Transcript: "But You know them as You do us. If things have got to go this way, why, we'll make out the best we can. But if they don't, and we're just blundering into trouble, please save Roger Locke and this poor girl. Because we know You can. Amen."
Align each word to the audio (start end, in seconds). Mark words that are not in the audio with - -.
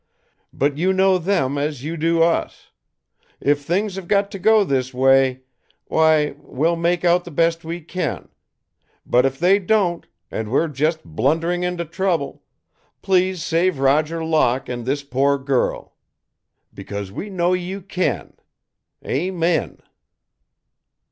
"But 0.51 0.79
You 0.79 0.93
know 0.93 1.19
them 1.19 1.59
as 1.59 1.83
You 1.83 1.95
do 1.95 2.23
us. 2.23 2.71
If 3.39 3.61
things 3.61 3.97
have 3.97 4.07
got 4.07 4.31
to 4.31 4.39
go 4.39 4.63
this 4.63 4.95
way, 4.95 5.41
why, 5.89 6.33
we'll 6.39 6.75
make 6.75 7.05
out 7.05 7.23
the 7.23 7.29
best 7.29 7.63
we 7.63 7.81
can. 7.81 8.29
But 9.05 9.27
if 9.27 9.37
they 9.37 9.59
don't, 9.59 10.07
and 10.31 10.49
we're 10.49 10.69
just 10.69 11.05
blundering 11.05 11.61
into 11.61 11.85
trouble, 11.85 12.41
please 13.03 13.43
save 13.43 13.77
Roger 13.77 14.25
Locke 14.25 14.67
and 14.67 14.87
this 14.87 15.03
poor 15.03 15.37
girl. 15.37 15.93
Because 16.73 17.11
we 17.11 17.29
know 17.29 17.53
You 17.53 17.79
can. 17.79 18.33
Amen." 19.05 19.81